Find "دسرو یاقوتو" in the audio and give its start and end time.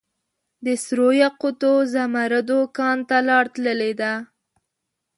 0.65-1.73